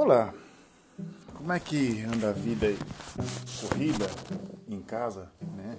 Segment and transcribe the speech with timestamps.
[0.00, 0.32] Olá,
[1.34, 2.78] como é que anda a vida aí?
[3.60, 4.06] Corrida
[4.68, 5.76] em casa, né?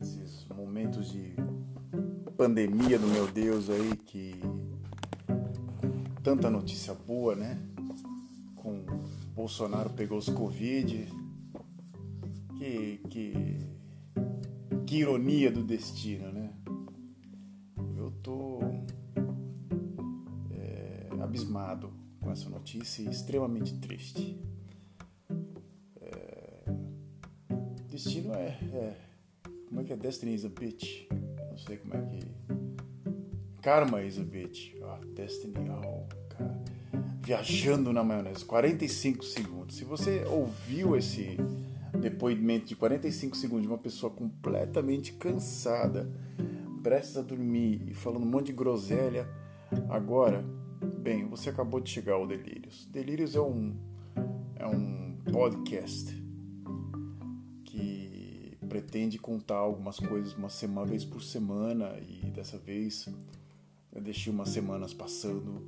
[0.00, 1.34] Esses momentos de
[2.36, 4.40] pandemia do meu Deus aí que
[6.22, 7.58] tanta notícia boa, né?
[8.54, 8.86] Com
[9.34, 11.12] Bolsonaro pegou os Covid.
[12.56, 13.58] Que, que,
[14.86, 16.37] que ironia do destino, né?
[22.28, 24.38] Com essa notícia extremamente triste.
[25.98, 26.64] É...
[27.88, 28.96] Destino é, é,
[29.66, 29.96] Como é que é?
[29.96, 31.08] Destiny is a bitch.
[31.50, 32.20] Não sei como é que.
[33.62, 34.74] Karma is a bitch.
[34.82, 35.54] Oh, Destiny.
[35.70, 36.62] Oh, cara.
[37.22, 38.44] Viajando na maionese.
[38.44, 39.76] 45 segundos.
[39.76, 41.38] Se você ouviu esse
[41.98, 46.06] depoimento de 45 segundos de uma pessoa completamente cansada,
[46.82, 49.26] prestes a dormir e falando um monte de groselha,
[49.88, 50.44] agora
[51.08, 52.84] Bem, você acabou de chegar ao Delírios.
[52.84, 53.74] Delírios é um,
[54.56, 56.14] é um podcast
[57.64, 63.08] que pretende contar algumas coisas uma, semana, vez por semana e dessa vez
[63.90, 65.66] eu deixei umas semanas passando,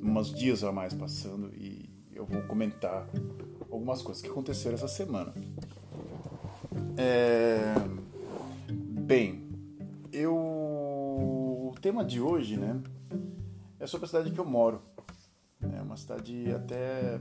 [0.00, 3.06] umas dias a mais passando e eu vou comentar
[3.70, 5.34] algumas coisas que aconteceram essa semana.
[6.96, 7.74] É...
[8.72, 9.46] Bem,
[10.10, 12.80] eu o tema de hoje, né?
[13.88, 14.82] Sobre a cidade que eu moro.
[15.60, 17.20] É uma cidade até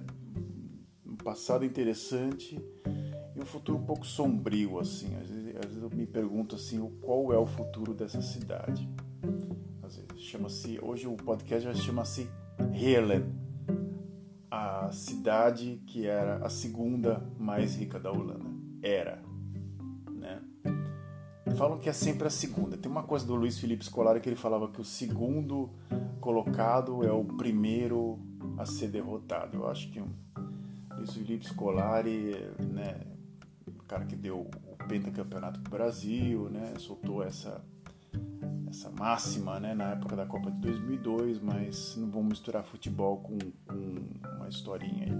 [1.05, 2.59] um passado interessante
[3.35, 5.15] e um futuro um pouco sombrio assim.
[5.15, 8.87] Às vezes, às vezes eu me pergunto assim, qual é o futuro dessa cidade?
[9.81, 12.29] Às vezes chama-se hoje o podcast já chama-se
[12.73, 13.23] Heerlen,
[14.51, 18.45] a cidade que era a segunda mais rica da Holanda.
[18.81, 19.21] Era,
[20.11, 20.41] né?
[21.55, 22.77] Falam que é sempre a segunda.
[22.77, 25.71] Tem uma coisa do Luiz Felipe Scolari que ele falava que o segundo
[26.27, 28.19] colocado é o primeiro
[28.57, 29.55] a ser derrotado.
[29.55, 30.09] Eu acho que o
[30.97, 32.99] Luiz Felipe Scolari, né,
[33.65, 37.63] o cara que deu o pentacampeonato para o Brasil, né, soltou essa
[38.69, 43.37] essa máxima né, na época da Copa de 2002, mas não vamos misturar futebol com,
[43.65, 45.13] com uma historinha aí.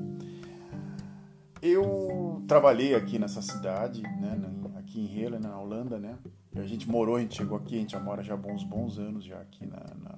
[1.61, 4.37] Eu trabalhei aqui nessa cidade, né,
[4.77, 6.17] aqui em Helen, na Holanda, né?
[6.53, 8.99] A gente morou, a gente chegou aqui, a gente já mora já há bons, bons
[8.99, 10.16] anos já aqui na, na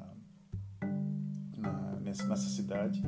[2.09, 3.01] nessa, nessa cidade.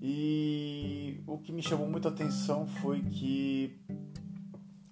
[0.00, 3.78] E o que me chamou muita atenção foi que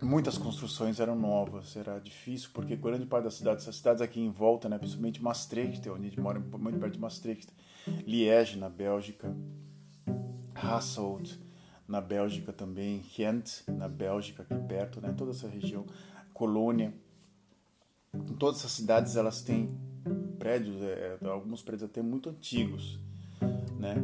[0.03, 4.31] muitas construções eram novas, era difícil, porque grande parte das cidades, as cidades aqui em
[4.31, 7.49] volta, né, principalmente Maastricht, onde a gente mora muito perto de Maastricht,
[8.07, 9.35] Liège, na Bélgica,
[10.55, 11.39] Hasselt,
[11.87, 15.87] na Bélgica também, Ghent, na Bélgica, aqui perto, né, toda essa região,
[16.33, 16.95] Colônia.
[18.39, 19.77] Todas essas cidades elas têm
[20.39, 22.99] prédios, é, é, alguns prédios até muito antigos,
[23.79, 23.95] né?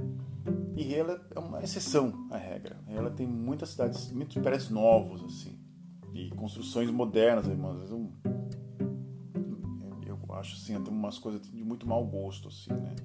[0.76, 2.78] E ela é uma exceção à regra.
[2.88, 5.58] Ela tem muitas cidades, muitos prédios novos assim
[6.14, 7.90] e construções modernas, irmãos.
[7.92, 8.10] Um,
[10.06, 12.96] eu acho assim até umas coisas de muito mau gosto assim, né?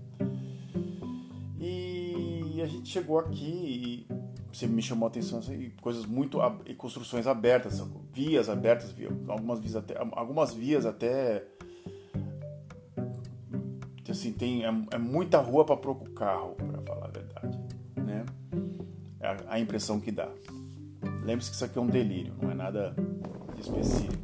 [1.59, 4.07] E a gente chegou aqui e
[4.51, 7.81] você me chamou a atenção assim, coisas muito e construções abertas,
[8.13, 8.95] vias abertas,
[9.27, 11.45] algumas vias até algumas vias até
[14.15, 17.59] assim, tem, é, é muita rua para pouco carro, para falar a verdade.
[17.95, 18.25] Né?
[19.19, 20.29] É a, a impressão que dá.
[21.23, 22.95] Lembre-se que isso aqui é um delírio, não é nada
[23.59, 24.15] específico.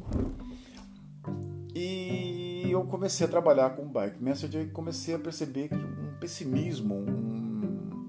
[1.74, 6.94] E eu comecei a trabalhar com bike message e comecei a perceber que um pessimismo,
[6.94, 8.06] um,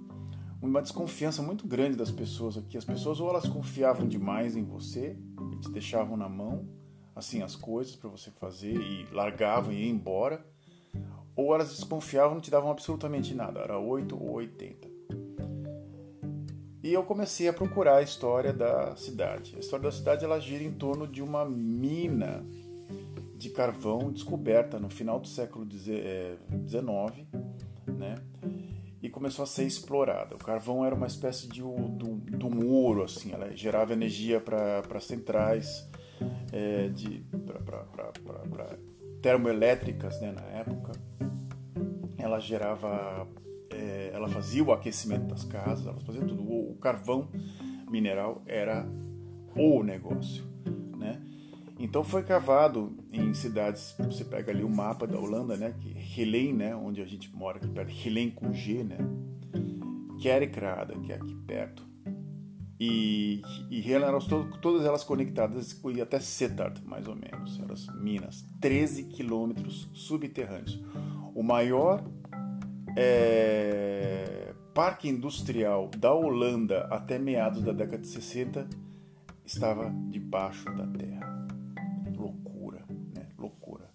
[0.61, 2.77] uma desconfiança muito grande das pessoas aqui.
[2.77, 5.17] As pessoas ou elas confiavam demais em você
[5.53, 6.67] e te deixavam na mão,
[7.15, 10.45] assim, as coisas para você fazer e largavam e iam embora
[11.35, 14.93] ou elas desconfiavam, não te davam absolutamente nada, era 8 ou 80.
[16.83, 19.55] E eu comecei a procurar a história da cidade.
[19.55, 22.45] A história da cidade ela gira em torno de uma mina
[23.37, 28.15] de carvão descoberta no final do século XIX, é, né?
[29.01, 30.35] E começou a ser explorada.
[30.35, 34.99] O carvão era uma espécie de, de, de um ouro, assim, ela gerava energia para
[34.99, 35.89] centrais
[36.51, 36.89] é,
[37.65, 38.77] para
[39.21, 40.91] termoelétricas né, na época
[42.33, 43.27] ela gerava,
[43.69, 46.41] é, ela fazia o aquecimento das casas, ela fazia tudo.
[46.41, 47.29] O, o carvão
[47.89, 48.87] mineral era
[49.55, 50.43] o negócio,
[50.97, 51.21] né?
[51.79, 56.53] Então foi cavado em cidades, você pega ali o mapa da Holanda, né, que Helene,
[56.53, 58.97] né, onde a gente mora aqui perto, Helene com G, né?
[60.19, 61.85] Kerkrade, que é aqui perto.
[62.79, 64.19] E, e eram
[64.61, 70.81] todas elas conectadas e até Setard, mais ou menos, eram minas, 13 quilômetros subterrâneos
[71.33, 72.03] o maior
[72.95, 78.67] é, parque industrial da Holanda até meados da década de 60
[79.45, 81.47] estava debaixo da terra.
[82.15, 82.83] Loucura,
[83.15, 83.27] né?
[83.37, 83.89] Loucura.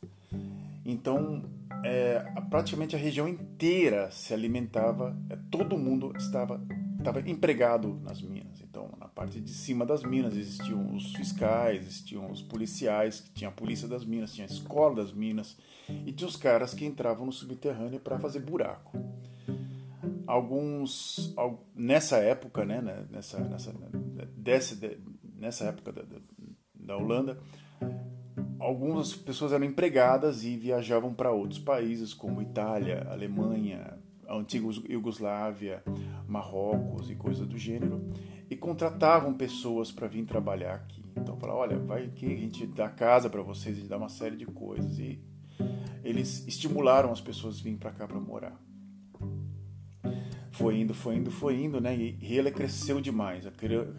[0.84, 1.42] Então,
[1.84, 6.60] é, praticamente a região inteira se alimentava, é, todo mundo estava,
[6.98, 8.37] estava empregado nas minas.
[9.18, 14.04] Parte de cima das minas existiam os fiscais, existiam os policiais, tinha a polícia das
[14.04, 15.58] minas, tinha a escola das minas
[16.06, 18.96] e tinha os caras que entravam no subterrâneo para fazer buraco.
[20.24, 21.34] Alguns
[21.74, 23.74] nessa época né, né nessa nessa
[24.36, 25.00] desse,
[25.36, 26.04] nessa época da,
[26.72, 27.40] da Holanda
[28.60, 33.98] algumas pessoas eram empregadas e viajavam para outros países como Itália Alemanha
[34.28, 35.82] a antiga Iugoslávia
[36.28, 38.00] Marrocos e coisas do gênero
[38.50, 42.88] e contratavam pessoas para vir trabalhar aqui então falaram olha vai aqui a gente dá
[42.88, 45.20] casa para vocês a gente dá uma série de coisas e
[46.04, 48.58] eles estimularam as pessoas a virem para cá para morar
[50.58, 51.96] foi indo, foi indo, foi indo, né?
[51.96, 53.44] E ele cresceu demais.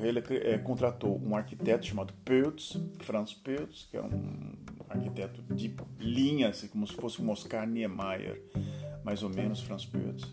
[0.01, 4.55] Ele é, contratou um arquiteto chamado Peutz, Franz Peutz, que é um
[4.89, 8.43] arquiteto de linha, assim, como se fosse um Oscar Niemeyer,
[9.05, 10.27] mais ou menos, Franz Peutz.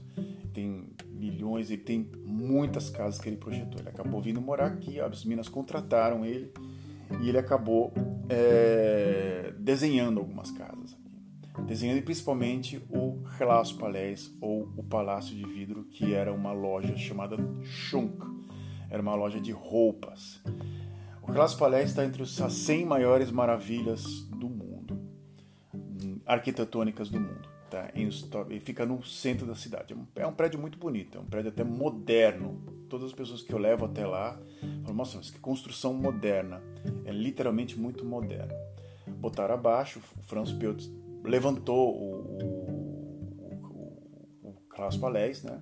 [0.52, 3.80] Tem milhões, ele tem muitas casas que ele projetou.
[3.80, 6.52] Ele acabou vindo morar aqui, as minas contrataram ele
[7.22, 7.92] e ele acabou
[8.28, 10.96] é, desenhando algumas casas
[11.64, 13.22] desenhando principalmente o
[13.78, 18.19] Palais ou o Palácio de Vidro, que era uma loja chamada Schunk,
[18.90, 20.42] era uma loja de roupas.
[21.22, 25.00] O Palais está entre as 100 maiores maravilhas do mundo,
[26.24, 27.56] arquitetônicas do mundo.
[27.70, 27.90] Tá?
[27.94, 29.94] E fica no centro da cidade.
[30.14, 32.62] É, é um prédio muito bonito, é um prédio até moderno.
[32.88, 34.38] Todas as pessoas que eu levo até lá
[34.82, 36.62] falam: Nossa, mas que construção moderna!
[37.04, 38.54] É literalmente muito moderno.
[39.18, 40.90] Botaram abaixo, o Franz Peutz
[41.24, 42.38] levantou o,
[44.42, 45.60] o, o Klaus Palais, né?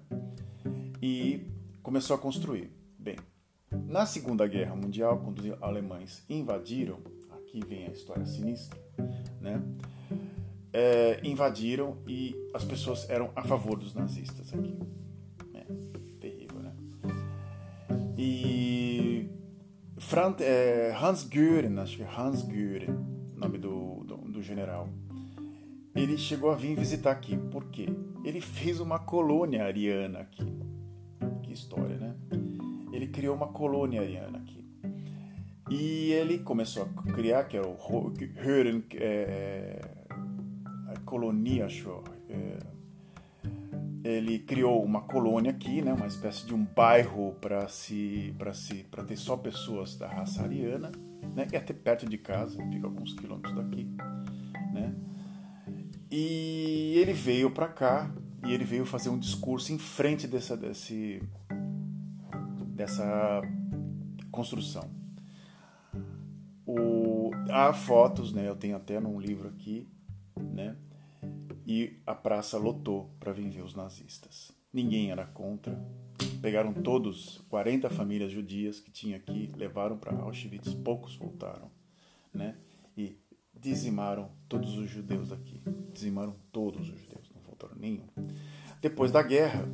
[1.00, 1.46] E
[1.82, 2.70] começou a construir.
[2.98, 3.16] Bem,
[3.86, 6.98] na Segunda Guerra Mundial, quando os alemães invadiram,
[7.30, 8.78] aqui vem a história sinistra,
[9.40, 9.62] né?
[10.76, 14.76] É, invadiram e as pessoas eram a favor dos nazistas aqui.
[15.54, 15.64] É,
[16.20, 16.72] terrível, né?
[18.18, 19.30] E
[19.98, 22.92] Franz, é, Hans Göring, acho que é Hans Göring,
[23.36, 24.88] nome do, do, do general,
[25.94, 27.36] ele chegou a vir visitar aqui.
[27.36, 27.86] Por quê?
[28.24, 30.44] Ele fez uma colônia ariana aqui.
[31.42, 32.16] Que história, né?
[32.92, 34.64] Ele criou uma colônia ariana aqui.
[35.70, 37.76] E ele começou a criar, que era o
[38.44, 39.93] Hören, é, a
[41.04, 42.02] colonia, acho.
[42.28, 42.58] É,
[44.04, 48.84] ele criou uma colônia aqui, né, uma espécie de um bairro para se, para se,
[48.84, 50.92] para ter só pessoas da raça ariana,
[51.34, 53.88] né, é até perto de casa, fica alguns quilômetros daqui,
[54.74, 54.94] né.
[56.10, 58.10] E ele veio para cá
[58.46, 61.22] e ele veio fazer um discurso em frente dessa, desse,
[62.68, 63.42] dessa
[64.30, 64.88] construção.
[66.66, 68.48] O, há fotos, né?
[68.48, 69.88] Eu tenho até num livro aqui,
[70.36, 70.76] né?
[71.66, 74.52] E a praça lotou para vir ver os nazistas.
[74.72, 75.80] Ninguém era contra.
[76.42, 81.70] Pegaram todos, 40 famílias judias que tinha aqui, levaram para Auschwitz, poucos voltaram,
[82.32, 82.56] né?
[82.96, 83.16] E
[83.54, 85.62] dizimaram todos os judeus aqui.
[85.92, 88.06] Dizimaram todos os judeus, não faltaram nenhum.
[88.82, 89.66] Depois da guerra,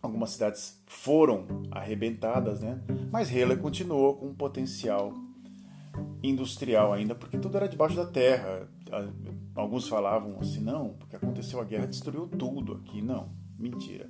[0.00, 2.80] algumas cidades foram arrebentadas, né?
[3.10, 5.12] Mas Hela continuou com um potencial
[6.22, 8.68] industrial ainda, porque tudo era debaixo da terra.
[9.54, 13.02] Alguns falavam assim, não, porque aconteceu a guerra, destruiu tudo aqui.
[13.02, 14.08] Não, mentira.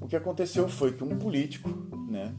[0.00, 1.68] O que aconteceu foi que um político,
[2.08, 2.34] né,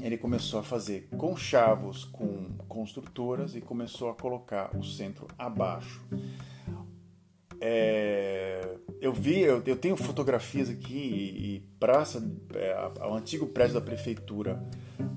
[0.00, 6.02] ele começou a fazer conchavos com construtoras e começou a colocar o centro abaixo.
[7.60, 12.22] É, eu vi, eu, eu, tenho fotografias aqui e, e praça,
[12.52, 14.62] é, o antigo prédio da prefeitura,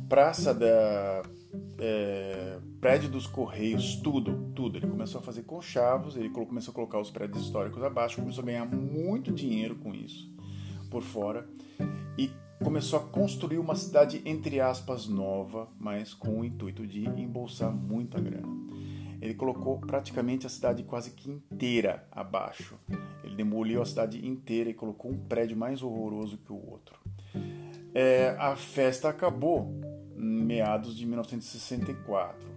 [0.08, 1.24] praça da
[1.80, 4.78] é, prédio dos correios, tudo, tudo.
[4.78, 8.46] Ele começou a fazer conchavos, ele começou a colocar os prédios históricos abaixo, começou a
[8.46, 10.32] ganhar muito dinheiro com isso
[10.90, 11.48] por fora
[12.18, 12.32] e
[12.64, 18.20] começou a construir uma cidade entre aspas nova, mas com o intuito de embolsar muita
[18.20, 18.48] grana.
[19.22, 22.76] Ele colocou praticamente a cidade quase que inteira abaixo.
[23.24, 27.00] Ele demoliu a cidade inteira e colocou um prédio mais horroroso que o outro.
[27.94, 29.74] É, a festa acabou
[30.18, 32.48] meados de 1964,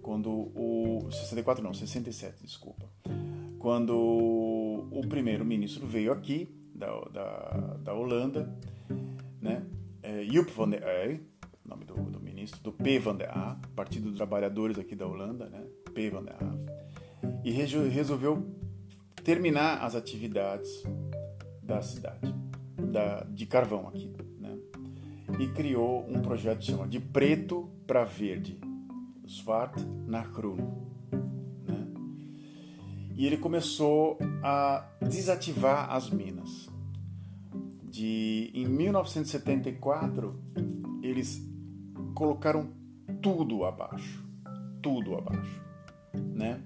[0.00, 2.88] quando o 64 não, 67, desculpa.
[3.58, 8.52] Quando o primeiro-ministro veio aqui da, da, da Holanda
[9.42, 9.66] né?
[10.02, 11.24] É, Joop van der Eyck,
[11.64, 15.48] nome do, do, ministro, do P van der A, Partido dos Trabalhadores aqui da Holanda,
[15.48, 15.64] né?
[15.92, 16.54] P van der A,
[17.44, 18.46] e resolveu
[19.24, 20.82] terminar as atividades
[21.62, 22.32] da cidade,
[22.76, 24.56] da, de carvão aqui, né?
[25.38, 28.58] E criou um projeto que chama de preto para verde,
[29.26, 31.86] Svart na né?
[33.16, 36.68] E ele começou a desativar as minas.
[37.84, 40.34] De em 1974
[41.02, 41.42] eles
[42.14, 42.70] colocaram
[43.20, 44.24] tudo abaixo,
[44.80, 45.62] tudo abaixo,
[46.14, 46.62] né?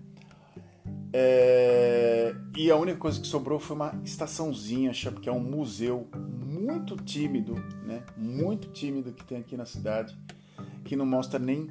[1.18, 4.92] É, e a única coisa que sobrou foi uma estaçãozinha,
[5.22, 7.54] que é um museu muito tímido,
[7.86, 8.04] né?
[8.18, 10.14] Muito tímido que tem aqui na cidade,
[10.84, 11.68] que não mostra nem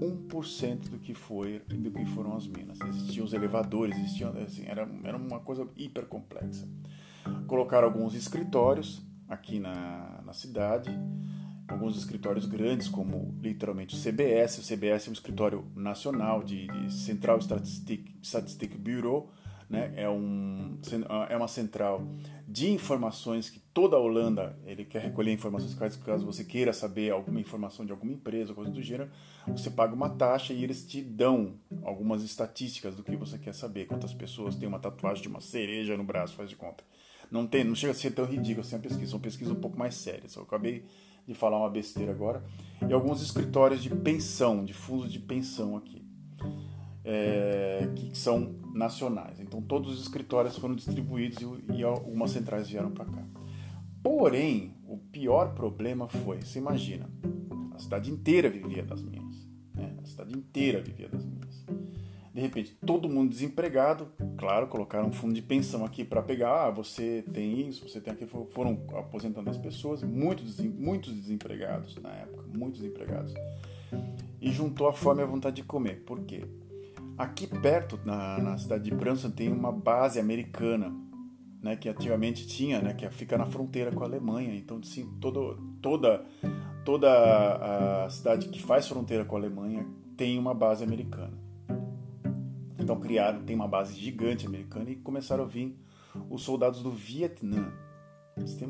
[0.00, 2.78] 1% do que foi do que foram as minas.
[2.82, 6.64] Existiam os elevadores, existiam, assim, era, era uma coisa hiper complexa.
[7.48, 10.88] Colocaram alguns escritórios aqui na, na cidade,
[11.68, 14.58] alguns escritórios grandes, como literalmente o CBS.
[14.58, 19.30] O CBS é um escritório nacional de, de Central Statistic, Statistic Bureau,
[19.68, 19.92] né?
[19.96, 20.78] é, um,
[21.28, 22.06] é uma central
[22.46, 27.10] de informações que toda a Holanda ele quer recolher informações caso, caso você queira saber
[27.10, 29.10] alguma informação de alguma empresa, coisa do gênero,
[29.48, 33.86] você paga uma taxa e eles te dão algumas estatísticas do que você quer saber,
[33.86, 36.84] quantas pessoas têm uma tatuagem de uma cereja no braço, faz de conta.
[37.30, 39.78] Não tem, não chega a ser tão ridículo assim a pesquisa, são pesquisas um pouco
[39.78, 40.36] mais sérias.
[40.36, 40.84] Eu acabei
[41.26, 42.42] de falar uma besteira agora,
[42.88, 46.04] e alguns escritórios de pensão, de fundos de pensão aqui,
[47.04, 49.40] é, que são nacionais.
[49.40, 53.24] Então todos os escritórios foram distribuídos e, e algumas centrais vieram para cá.
[54.02, 57.08] Porém, o pior problema foi, você imagina,
[57.74, 59.96] a cidade inteira vivia das minas, né?
[60.02, 61.43] a cidade inteira vivia das minas
[62.34, 66.70] de repente todo mundo desempregado, claro, colocaram um fundo de pensão aqui para pegar, ah,
[66.70, 72.44] você tem isso, você tem aquilo, foram aposentando as pessoas, muitos, muitos desempregados na época,
[72.52, 73.32] muitos desempregados.
[74.40, 76.02] E juntou a fome e a vontade de comer.
[76.04, 76.44] Por quê?
[77.16, 80.92] Aqui perto, na, na cidade de Branson, tem uma base americana,
[81.62, 84.54] né, que antigamente tinha, né, que fica na fronteira com a Alemanha.
[84.56, 86.26] Então, sim, todo, toda,
[86.84, 89.86] toda a cidade que faz fronteira com a Alemanha
[90.16, 91.43] tem uma base americana.
[92.84, 95.74] Então criaram, tem uma base gigante americana e começaram a vir
[96.28, 97.72] os soldados do Vietnã.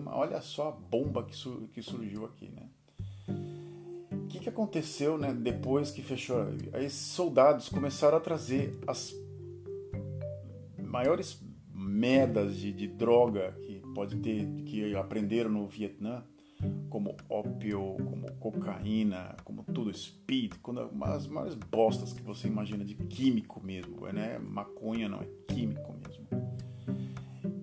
[0.07, 1.37] olha só a bomba que,
[1.73, 2.69] que surgiu aqui, né?
[4.13, 5.35] O que, que aconteceu, né?
[5.35, 9.13] Depois que fechou, aí esses soldados começaram a trazer as
[10.79, 11.43] maiores
[11.75, 16.23] merdas de, de droga que pode ter, que aprenderam no Vietnã
[16.89, 19.37] como ópio, como cocaína,
[19.75, 24.39] tudo, speed, quando, as maiores bostas que você imagina de químico mesmo, né?
[24.39, 26.25] Maconha não, é químico mesmo.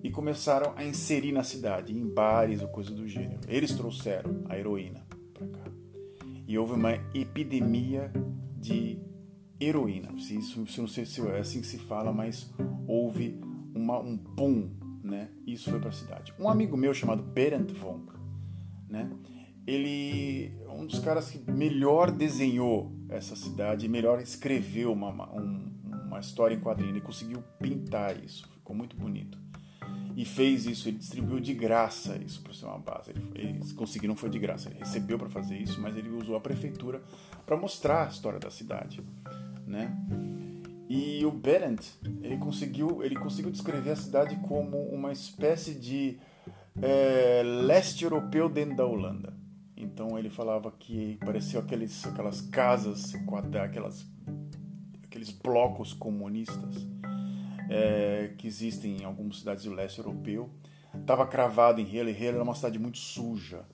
[0.02, 3.40] E começaram a inserir na cidade, em bares ou coisa do gênero.
[3.48, 5.64] Eles trouxeram a heroína para cá.
[6.46, 8.12] E houve uma epidemia
[8.60, 8.98] de
[9.58, 10.18] heroína.
[10.18, 12.52] Se isso, se não sei se é assim que se fala, mas
[12.86, 13.40] houve
[13.74, 14.70] uma, um boom,
[15.02, 15.30] né?
[15.46, 16.34] Isso foi para a cidade.
[16.38, 18.12] Um amigo meu chamado Berend Vonk,
[18.88, 19.10] né?
[19.66, 26.54] Ele é um dos caras que melhor desenhou essa cidade, melhor escreveu uma, uma, história
[26.54, 26.90] em quadrinho.
[26.90, 29.38] Ele conseguiu pintar isso, ficou muito bonito.
[30.16, 33.10] E fez isso, ele distribuiu de graça isso para ser uma base.
[33.10, 34.68] Ele, eles conseguiram, foi de graça.
[34.68, 37.02] Ele recebeu para fazer isso, mas ele usou a prefeitura
[37.46, 39.02] para mostrar a história da cidade,
[39.66, 39.96] né?
[40.88, 41.80] E o Berend,
[42.20, 46.18] ele conseguiu, ele conseguiu descrever a cidade como uma espécie de
[46.82, 49.41] é, leste europeu dentro da Holanda.
[49.82, 53.12] Então ele falava que parecia aqueles, aquelas casas
[53.60, 54.06] aquelas,
[55.04, 56.86] aqueles blocos comunistas
[57.68, 60.48] é, que existem em algumas cidades do leste europeu.
[60.94, 62.12] Estava cravado em Halle.
[62.12, 63.64] Halle era uma cidade muito suja.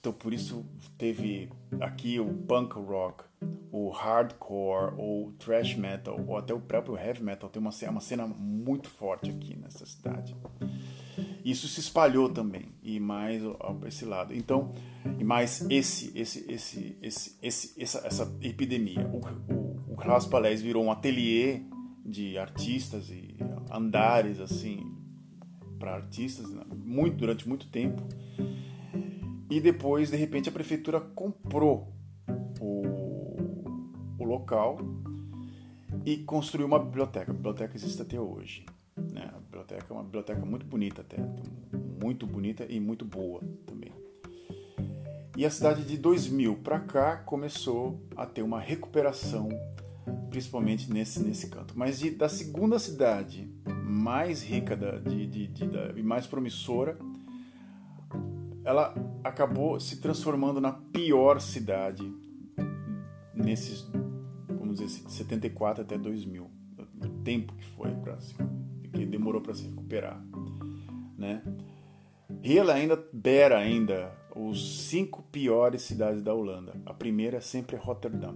[0.00, 0.66] Então por isso
[0.98, 1.48] teve
[1.80, 3.22] aqui o punk rock,
[3.70, 7.48] o hardcore, ou thrash metal, ou até o próprio heavy metal.
[7.48, 10.34] Tem uma, uma cena muito forte aqui nessa cidade.
[11.44, 13.42] Isso se espalhou também e mais
[13.86, 14.34] esse lado.
[14.34, 14.72] Então,
[15.18, 19.06] e mais esse, esse, esse, esse, esse essa, essa epidemia.
[19.08, 19.18] O,
[19.52, 21.62] o, o virou um ateliê
[22.04, 23.36] de artistas e
[23.70, 24.92] andares assim
[25.78, 28.02] para artistas né, muito durante muito tempo.
[29.50, 31.92] E depois, de repente, a prefeitura comprou
[32.60, 33.36] o,
[34.18, 34.78] o local
[36.06, 37.32] e construiu uma biblioteca.
[37.32, 38.64] A biblioteca existe até hoje.
[39.72, 41.16] Biblioteca é uma biblioteca muito bonita até,
[42.02, 43.92] muito bonita e muito boa também.
[45.36, 49.48] E a cidade de 2000 para cá começou a ter uma recuperação,
[50.28, 51.72] principalmente nesse, nesse canto.
[51.76, 53.50] Mas de, da segunda cidade
[53.82, 56.98] mais rica da, de, de, de, da, e mais promissora,
[58.64, 62.12] ela acabou se transformando na pior cidade
[63.34, 63.90] nesses,
[64.48, 68.51] vamos dizer, de 74 até 2000, o tempo que foi para que
[69.12, 70.24] demorou para se recuperar,
[71.16, 71.42] né?
[72.42, 76.72] Hela ainda beira ainda os cinco piores cidades da Holanda.
[76.86, 78.34] A primeira é sempre Rotterdam,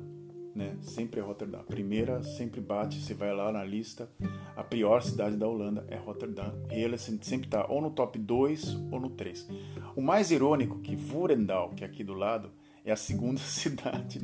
[0.55, 0.77] né?
[0.83, 1.61] Sempre é Rotterdam.
[1.61, 4.09] A primeira sempre bate, você vai lá na lista,
[4.55, 6.53] a pior cidade da Holanda é Rotterdam.
[6.71, 9.49] Hela sempre está ou no top 2 ou no 3.
[9.97, 12.51] O mais irônico que Vurendal, que é aqui do lado,
[12.85, 14.23] é a segunda cidade.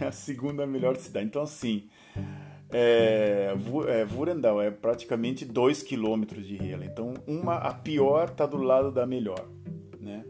[0.00, 1.26] é a segunda melhor cidade.
[1.26, 1.88] Então assim,
[2.70, 3.54] é,
[3.88, 6.84] é, Vurendal é praticamente 2 quilômetros de Hela.
[6.84, 9.48] Então, uma a pior está do lado da melhor,
[10.00, 10.24] né?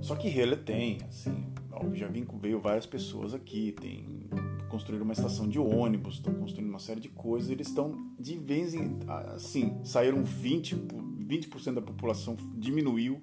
[0.00, 1.46] Só que Hela tem, assim,
[1.94, 4.22] já vim, veio várias pessoas aqui, tem
[4.68, 8.72] construíram uma estação de ônibus, estão construindo uma série de coisas, eles estão de vez
[8.72, 8.98] em
[9.34, 13.20] assim, saíram 20, 20% da população diminuiu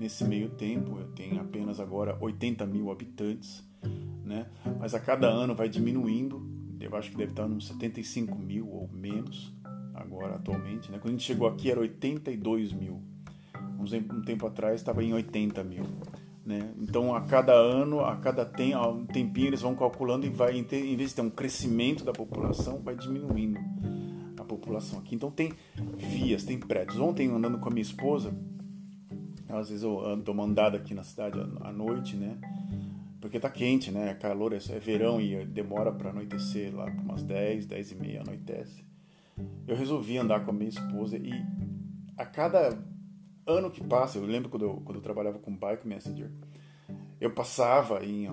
[0.00, 3.62] nesse meio tempo, tem apenas agora 80 mil habitantes,
[4.24, 4.46] né?
[4.78, 6.40] Mas a cada ano vai diminuindo,
[6.80, 9.52] eu acho que deve estar uns 75 mil ou menos
[9.94, 10.90] agora atualmente.
[10.90, 10.98] Né?
[10.98, 13.02] Quando a gente chegou aqui era 82 mil.
[13.80, 15.84] Um tempo atrás estava em 80 mil.
[16.44, 16.72] Né?
[16.80, 20.56] Então a cada ano, a cada tem, a um tempinho eles vão calculando e vai,
[20.56, 23.58] em vez de ter um crescimento da população, vai diminuindo
[24.38, 25.14] a população aqui.
[25.14, 25.52] Então tem
[25.96, 26.98] vias, tem prédios.
[26.98, 28.32] Ontem andando com a minha esposa,
[29.48, 32.38] às vezes eu ando uma andada aqui na cidade à noite, né?
[33.20, 34.10] Porque tá quente, né?
[34.10, 37.94] É calor, é, é verão e demora para anoitecer lá por umas 10, 10 e
[37.96, 38.84] meia anoitece.
[39.66, 41.32] Eu resolvi andar com a minha esposa e
[42.16, 42.78] a cada
[43.46, 46.30] ano que passa, eu lembro quando eu, quando eu trabalhava com Bike Messenger,
[47.20, 48.26] eu passava em,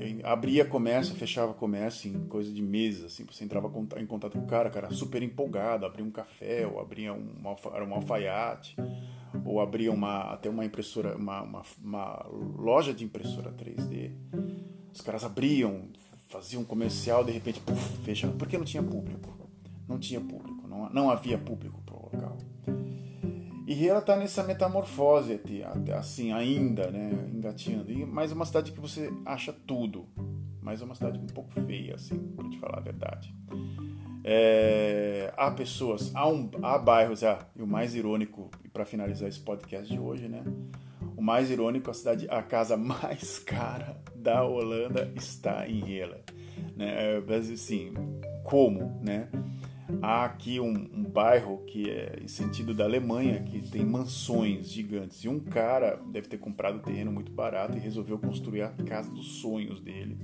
[0.00, 4.44] em abria comércio, fechava comércio em coisa de meses, assim, você entrava em contato com
[4.44, 8.76] o cara, cara super empolgado, abria um café ou abria um, um alfaiate
[9.48, 12.26] ou abria uma, até uma impressora, uma, uma, uma
[12.58, 14.12] loja de impressora 3D.
[14.92, 15.88] Os caras abriam,
[16.28, 19.36] faziam um comercial, de repente, puf, fechando, porque não tinha público.
[19.88, 22.36] Não tinha público, não, não havia público para o local.
[23.66, 25.40] E ela está nessa metamorfose,
[25.96, 27.90] assim, ainda, né, engatinhando.
[27.90, 30.06] E, mas é uma cidade que você acha tudo.
[30.60, 33.34] Mas é uma cidade um pouco feia, assim, para te falar a verdade.
[34.24, 35.07] É,
[35.38, 39.90] há pessoas, há, um, há bairros, ah, e o mais irônico, para finalizar esse podcast
[39.90, 40.42] de hoje, né?
[41.16, 46.20] O mais irônico, a cidade, a casa mais cara da Holanda está em Hela.
[46.76, 47.16] Né?
[47.16, 47.94] É, assim,
[48.44, 49.28] como, né?
[50.02, 55.24] Há aqui um, um, bairro que é em sentido da Alemanha, que tem mansões gigantes.
[55.24, 59.40] E um cara deve ter comprado terreno muito barato e resolveu construir a casa dos
[59.40, 60.18] sonhos dele.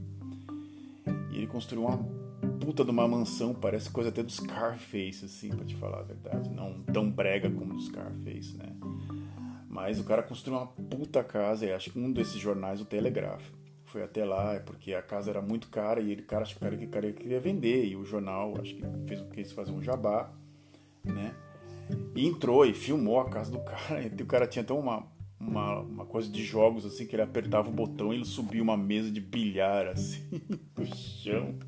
[1.30, 5.64] E ele construiu uma puta de uma mansão, parece coisa até do Scarface, assim, pra
[5.64, 6.50] te falar a verdade.
[6.50, 8.76] Não tão brega como do Scarface, né?
[9.68, 13.42] Mas o cara construiu uma puta casa, acho que um desses jornais, o Telegraph,
[13.86, 16.64] foi até lá, é porque a casa era muito cara e ele, cara, acho que
[16.64, 19.82] o cara, queria vender, e o jornal, acho que fez o que eles fazer um
[19.82, 20.32] jabá,
[21.04, 21.34] né?
[22.14, 25.06] E entrou e filmou a casa do cara, e o cara tinha até uma,
[25.38, 28.76] uma, uma coisa de jogos, assim, que ele apertava o botão e ele subia uma
[28.76, 30.22] mesa de bilhar, assim,
[30.74, 31.58] do chão.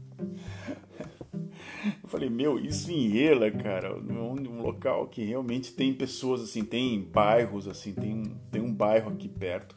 [2.03, 7.01] Eu falei, meu, isso em Ela, cara, um, local que realmente tem pessoas, assim, tem
[7.01, 9.75] bairros, assim, tem um, tem um bairro aqui perto,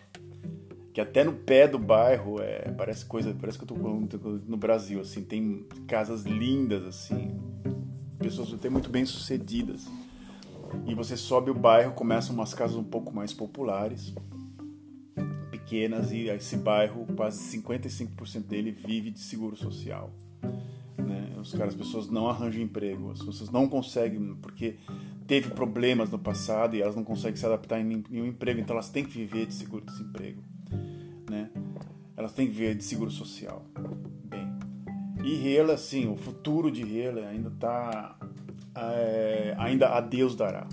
[0.93, 4.99] que até no pé do bairro é, parece coisa, parece que eu tô no Brasil,
[4.99, 7.39] assim, tem casas lindas, assim,
[8.17, 9.87] pessoas até muito bem sucedidas.
[10.85, 14.13] E você sobe o bairro, começam umas casas um pouco mais populares,
[15.49, 20.11] pequenas, e esse bairro, quase 55% dele vive de seguro social.
[20.97, 21.35] Né?
[21.39, 24.77] Os caras, as pessoas não arranjam emprego, as pessoas não conseguem, porque
[25.27, 28.89] teve problemas no passado e elas não conseguem se adaptar em nenhum emprego, então elas
[28.89, 30.41] têm que viver de seguro-desemprego.
[31.29, 31.51] Né?
[32.17, 33.63] Elas têm que viver de seguro social.
[34.25, 34.47] Bem,
[35.23, 38.17] e Rela, sim, o futuro de Rela ainda está.
[38.75, 40.67] É, ainda a Deus dará.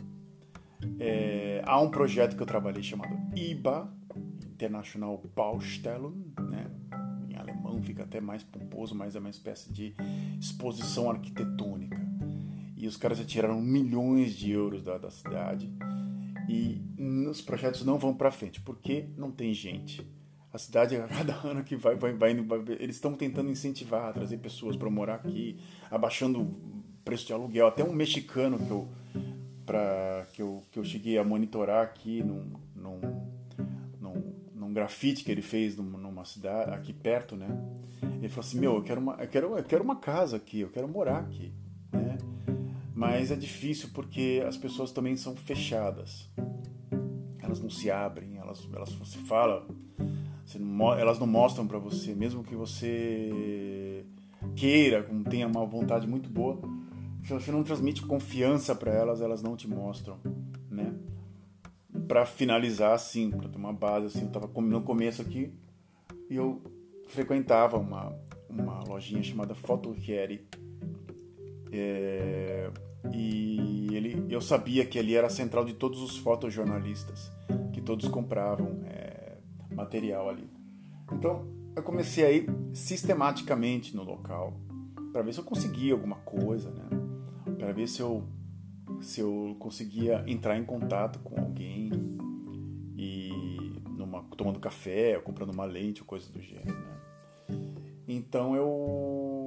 [0.98, 3.92] É, há um projeto que eu trabalhei chamado IBA,
[4.44, 6.65] International Baustellen, né?
[7.82, 9.94] Fica até mais pomposo, mas é uma espécie de
[10.40, 12.00] exposição arquitetônica.
[12.76, 15.72] E os caras já tiraram milhões de euros da, da cidade
[16.48, 16.80] e
[17.28, 20.06] os projetos não vão para frente porque não tem gente.
[20.52, 24.38] A cidade, a cada ano que vai, vai, vai, vai eles estão tentando incentivar, trazer
[24.38, 25.58] pessoas para morar aqui,
[25.90, 27.66] abaixando o preço de aluguel.
[27.66, 28.88] Até um mexicano que eu,
[29.64, 33.00] pra, que eu, que eu cheguei a monitorar aqui num, num,
[34.00, 35.84] num, num grafite que ele fez num,
[36.26, 37.48] cidade, aqui perto, né?
[38.02, 40.68] Ele falou assim, meu, eu quero uma, eu quero, eu quero uma casa aqui, eu
[40.68, 41.52] quero morar aqui,
[41.92, 42.18] né?
[42.94, 46.30] Mas é difícil porque as pessoas também são fechadas.
[47.38, 49.66] Elas não se abrem, elas, elas se fala,
[50.58, 54.04] não, elas não mostram para você, mesmo que você
[54.54, 56.60] queira, tenha uma vontade muito boa,
[57.22, 60.18] se você não transmite confiança para elas, elas não te mostram,
[60.70, 60.94] né?
[62.06, 65.52] para finalizar assim, para ter uma base assim, eu tava no começo aqui
[66.28, 66.62] e eu
[67.08, 68.12] frequentava uma
[68.48, 70.46] uma lojinha chamada Photohieri.
[71.70, 72.70] É,
[73.12, 77.30] e ele, eu sabia que ali era a central de todos os fotojornalistas,
[77.72, 79.38] que todos compravam é,
[79.74, 80.48] material ali.
[81.12, 84.58] Então eu comecei a ir sistematicamente no local
[85.12, 86.88] para ver se eu conseguia alguma coisa, né?
[87.58, 88.24] Para ver se eu
[89.00, 91.90] se eu conseguia entrar em contato com alguém
[94.37, 96.96] tomando café, ou comprando uma lente ou coisa do gênero, né?
[98.09, 98.66] Então eu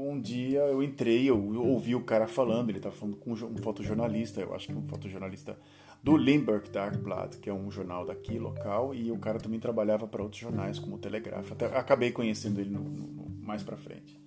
[0.09, 4.41] um dia eu entrei, eu, ouvi o cara falando, ele estava falando com um fotojornalista,
[4.41, 5.57] eu acho que um fotojornalista
[6.03, 10.23] do Limburg Darkblad, que é um jornal daqui local, e o cara também trabalhava para
[10.23, 11.51] outros jornais como o Telegraph.
[11.51, 14.19] Até acabei conhecendo ele no, no, mais para frente.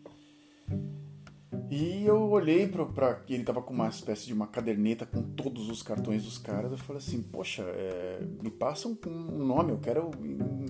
[1.75, 5.71] E eu olhei para que ele tava com uma espécie de uma caderneta com todos
[5.71, 6.71] os cartões dos caras.
[6.71, 10.11] Eu falei assim: Poxa, é, me passa um, um, nome, eu quero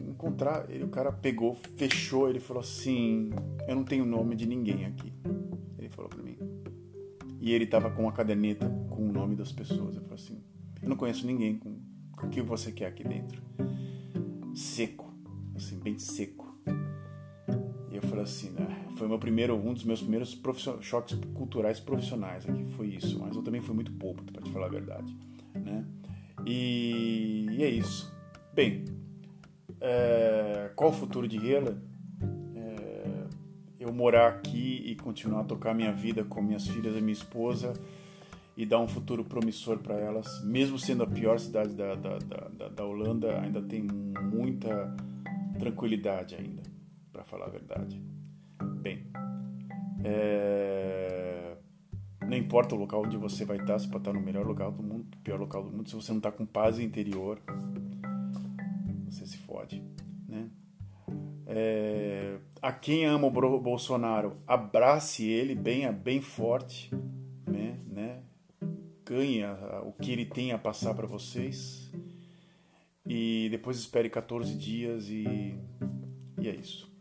[0.08, 0.70] encontrar.
[0.70, 2.30] Ele, o cara pegou, fechou.
[2.30, 3.30] Ele falou assim:
[3.66, 5.12] Eu não tenho nome de ninguém aqui.
[5.76, 6.38] Ele falou para mim.
[7.40, 9.96] E ele tava com uma caderneta com o nome das pessoas.
[9.96, 10.40] Eu falei assim:
[10.80, 11.80] Eu não conheço ninguém com,
[12.22, 13.42] o que você quer aqui dentro.
[14.54, 15.12] Seco,
[15.56, 16.51] assim, bem seco.
[18.22, 18.86] Assim, né?
[18.96, 20.40] Foi meu primeiro, um dos meus primeiros
[20.80, 23.18] choques culturais profissionais aqui, foi isso.
[23.18, 25.14] Mas eu também fui muito bobo, para te falar a verdade,
[25.54, 25.84] né?
[26.46, 28.12] E, e é isso.
[28.54, 28.84] Bem,
[29.80, 31.76] é, qual o futuro de Hela?
[32.54, 33.24] É,
[33.80, 37.72] eu morar aqui e continuar a tocar minha vida com minhas filhas e minha esposa
[38.56, 42.68] e dar um futuro promissor para elas, mesmo sendo a pior cidade da, da, da,
[42.68, 44.94] da Holanda, ainda tem muita
[45.58, 46.71] tranquilidade ainda
[47.12, 48.00] para falar a verdade.
[48.80, 49.06] Bem,
[50.04, 51.56] é...
[52.26, 54.82] não importa o local onde você vai estar, você pode estar no melhor local do
[54.82, 57.40] mundo, pior local do mundo, se você não está com paz interior,
[59.06, 59.82] você se fode,
[60.28, 60.48] né?
[61.46, 62.38] É...
[62.60, 66.90] A quem ama o Bolsonaro, abrace ele bem, bem forte,
[67.46, 67.78] né?
[67.88, 68.22] né?
[69.04, 69.42] Ganhe
[69.84, 71.92] o que ele tem a passar para vocês
[73.04, 75.58] e depois espere 14 dias e,
[76.40, 76.91] e é isso.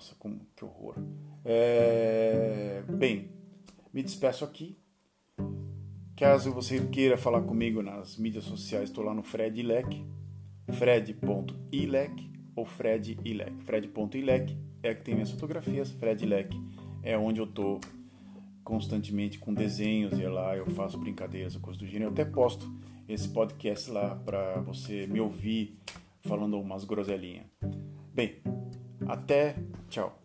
[0.00, 0.94] Nossa, como, que horror.
[1.44, 3.30] É, bem,
[3.92, 4.78] me despeço aqui.
[6.16, 10.02] Caso você queira falar comigo nas mídias sociais, estou lá no Fred Ilek,
[10.72, 13.62] fred.ilek ou Fred Ilek.
[13.62, 16.56] Fred.ilek é que tem minhas fotografias, Fred Ilek
[17.02, 17.78] é onde eu estou
[18.64, 22.06] constantemente com desenhos e lá eu faço brincadeiras, coisas do gênero.
[22.06, 22.72] Eu até posto
[23.06, 25.78] esse podcast lá para você me ouvir
[26.22, 27.44] falando umas groselinhas.
[28.14, 28.40] Bem,
[29.10, 29.56] até,
[29.90, 30.19] tchau.